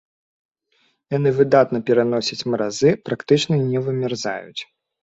Яны 1.17 1.29
выдатна 1.41 1.83
пераносяць 1.91 2.41
маразы, 2.55 2.89
практычна 3.11 3.65
не 3.71 3.79
вымярзаюць. 3.89 4.61